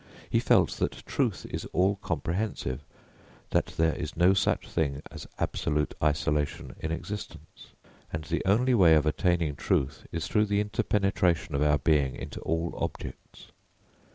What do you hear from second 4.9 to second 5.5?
as